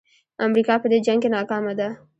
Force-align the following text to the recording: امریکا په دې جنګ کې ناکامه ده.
امریکا 0.45 0.75
په 0.81 0.87
دې 0.91 0.99
جنګ 1.05 1.19
کې 1.23 1.29
ناکامه 1.35 1.73
ده. 1.79 1.89